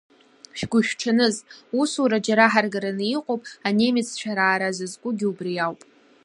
[0.57, 1.35] Шәгәышәҽаныз,
[1.81, 5.81] усура џьара ҳаргараны иҟоуп, анемеццәа раара зызкугьы убри ауп.